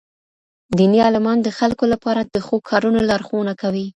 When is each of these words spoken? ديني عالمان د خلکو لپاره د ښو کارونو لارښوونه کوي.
ديني 0.77 0.99
عالمان 1.05 1.37
د 1.43 1.47
خلکو 1.59 1.83
لپاره 1.93 2.21
د 2.33 2.35
ښو 2.45 2.55
کارونو 2.69 2.99
لارښوونه 3.09 3.53
کوي. 3.61 3.85